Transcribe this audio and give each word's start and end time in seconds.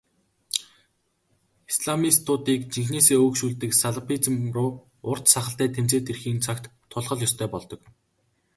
Исламистуудыг 1.71 2.61
жинхэнээсээ 2.73 3.17
өөгшүүлдэг 3.23 3.71
салафизм 3.81 4.35
руу 4.55 4.69
урт 5.09 5.25
сахалтай 5.33 5.67
тэмцээд 5.75 6.05
ирэхийн 6.11 6.39
цагт 6.45 6.63
тулах 6.91 7.13
л 7.15 7.25
ёстой 7.27 7.47
болдог. 7.53 7.81